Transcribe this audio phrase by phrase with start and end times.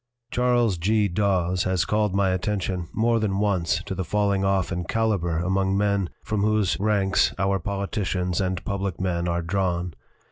[0.31, 1.07] "Charles G.
[1.07, 5.77] Dawes has called my attention more than once to the falling off in caliber among
[5.77, 9.93] men from whose ranks our politicians and public men are drawn.